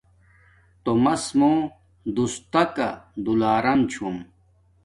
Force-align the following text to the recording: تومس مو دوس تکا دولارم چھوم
تومس 0.83 1.23
مو 1.37 1.51
دوس 2.15 2.33
تکا 2.51 2.89
دولارم 3.25 3.79
چھوم 3.91 4.17